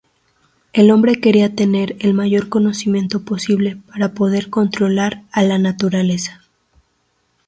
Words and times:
El 0.73 0.89
hombre 0.89 1.21
quería 1.21 1.53
tener 1.53 1.95
el 1.99 2.15
mayor 2.15 2.49
conocimiento 2.49 3.23
posible 3.23 3.75
para 3.87 4.13
poder 4.15 4.49
controlar 4.49 5.25
a 5.31 5.43
la 5.43 5.59
naturaleza. 5.59 6.41